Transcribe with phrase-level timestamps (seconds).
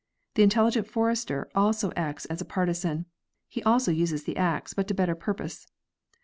[0.33, 3.05] The intelligent forester also acts as a partisan;
[3.47, 5.67] he also uses the axe, but to better purpose.